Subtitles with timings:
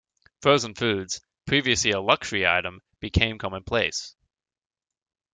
[0.41, 4.15] Frozen foods, previously a luxury item, became commonplace.